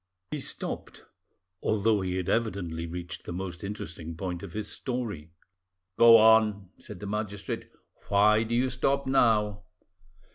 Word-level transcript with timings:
He 0.31 0.39
stopped, 0.39 1.03
although 1.61 2.01
he 2.01 2.15
had 2.15 2.27
evidently 2.27 2.87
reached 2.87 3.23
the 3.23 3.31
most 3.31 3.63
interesting 3.63 4.17
point 4.17 4.41
of 4.41 4.53
his 4.53 4.67
story. 4.67 5.29
"Go 5.99 6.17
on," 6.17 6.71
said 6.79 6.99
the 6.99 7.05
magistrate; 7.05 7.69
"why 8.07 8.41
do 8.41 8.55
you 8.55 8.71
stop 8.71 9.05
now?" 9.05 9.61